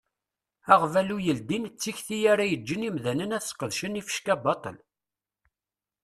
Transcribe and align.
Aɣbalu 0.73 1.17
yeldin 1.25 1.63
d 1.69 1.75
tikti 1.81 2.17
ara 2.31 2.45
yeǧǧen 2.51 2.85
imdanen 2.89 3.35
ad 3.37 3.43
sqedcen 3.45 3.99
ifecka 4.01 4.35
baṭel. 4.43 4.77